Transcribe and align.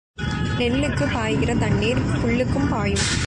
நெல்லுக்குப் 0.57 1.13
பாய்கிற 1.13 1.59
தண்ணீர் 1.59 2.01
புல்லுக்கும் 2.23 2.69
பாயும். 2.69 3.05